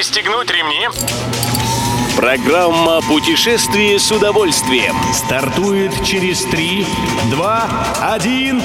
[0.00, 0.88] Пристегнуть ремни.
[2.16, 4.96] Программа «Путешествие с удовольствием».
[5.12, 6.86] Стартует через 3,
[7.30, 8.62] 2, 1.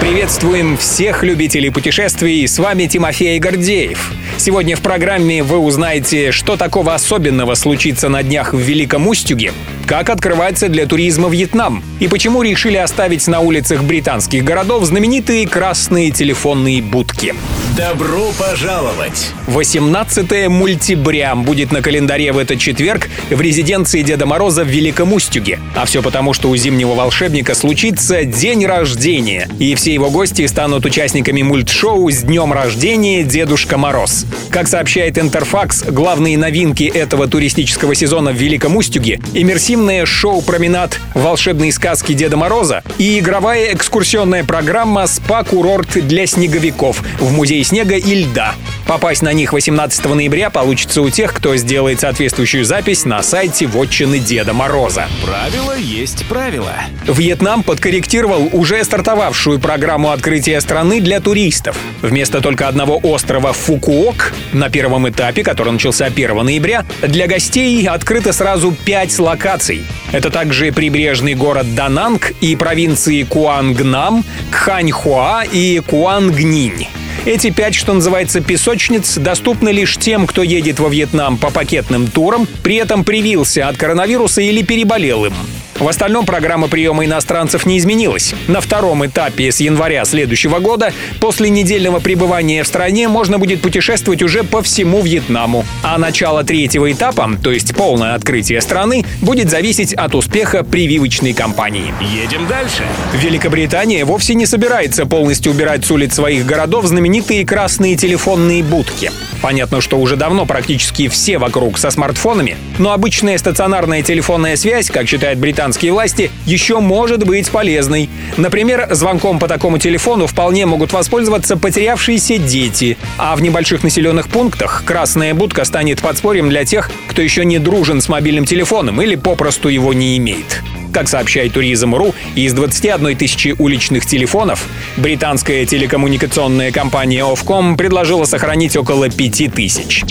[0.00, 2.46] Приветствуем всех любителей путешествий.
[2.46, 4.12] С вами Тимофей Гордеев.
[4.36, 9.52] Сегодня в программе вы узнаете, что такого особенного случится на днях в Великом Устюге,
[9.88, 16.10] как открывается для туризма Вьетнам и почему решили оставить на улицах британских городов знаменитые красные
[16.10, 17.34] телефонные будки.
[17.74, 19.30] Добро пожаловать!
[19.46, 25.58] 18 мультибря будет на календаре в этот четверг в резиденции Деда Мороза в Великом Устюге.
[25.74, 30.84] А все потому, что у зимнего волшебника случится день рождения, и все его гости станут
[30.84, 34.26] участниками мультшоу «С днем рождения, Дедушка Мороз».
[34.50, 39.18] Как сообщает Интерфакс, главные новинки этого туристического сезона в Великом Устюге—
[39.78, 47.62] иммерсивное шоу-променад волшебные сказки Деда Мороза и игровая экскурсионная программа «Спа-курорт для снеговиков» в Музее
[47.62, 48.54] снега и льда.
[48.88, 54.18] Попасть на них 18 ноября получится у тех, кто сделает соответствующую запись на сайте вотчины
[54.18, 55.08] Деда Мороза.
[55.22, 56.72] Правило есть правило.
[57.06, 61.76] Вьетнам подкорректировал уже стартовавшую программу открытия страны для туристов.
[62.00, 68.32] Вместо только одного острова Фукуок на первом этапе, который начался 1 ноября, для гостей открыто
[68.32, 69.84] сразу пять локаций.
[70.12, 76.88] Это также прибрежный город Дананг и провинции Куангнам, Кханьхуа и Куангнинь.
[77.24, 82.46] Эти пять, что называется, песочниц, доступны лишь тем, кто едет во Вьетнам по пакетным турам,
[82.62, 85.34] при этом привился от коронавируса или переболел им.
[85.78, 88.34] В остальном программа приема иностранцев не изменилась.
[88.48, 94.22] На втором этапе с января следующего года после недельного пребывания в стране можно будет путешествовать
[94.22, 95.64] уже по всему Вьетнаму.
[95.84, 101.94] А начало третьего этапа, то есть полное открытие страны, будет зависеть от успеха прививочной кампании.
[102.00, 102.82] Едем дальше.
[103.14, 109.12] Великобритания вовсе не собирается полностью убирать с улиц своих городов знаменитые красные телефонные будки.
[109.40, 115.06] Понятно, что уже давно практически все вокруг со смартфонами, но обычная стационарная телефонная связь, как
[115.06, 115.38] считают
[115.68, 118.08] британские власти, еще может быть полезной.
[118.38, 122.96] Например, звонком по такому телефону вполне могут воспользоваться потерявшиеся дети.
[123.18, 128.00] А в небольших населенных пунктах красная будка станет подспорьем для тех, кто еще не дружен
[128.00, 130.62] с мобильным телефоном или попросту его не имеет.
[130.92, 134.66] Как сообщает Туризм.ру, из 21 тысячи уличных телефонов
[134.96, 140.04] британская телекоммуникационная компания Ofcom предложила сохранить около 5 тысяч.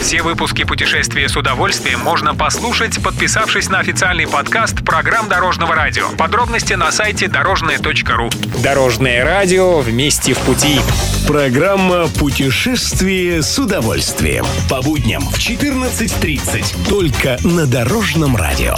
[0.00, 6.08] Все выпуски «Путешествия с удовольствием» можно послушать, подписавшись на официальный подкаст программ Дорожного радио.
[6.18, 8.30] Подробности на сайте дорожное.ру.
[8.62, 10.80] Дорожное радио вместе в пути.
[11.26, 14.44] Программа «Путешествие с удовольствием».
[14.68, 16.88] По будням в 14.30.
[16.88, 18.76] Только на Дорожном радио.